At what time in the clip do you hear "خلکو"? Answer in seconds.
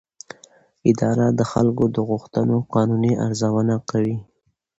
1.51-1.83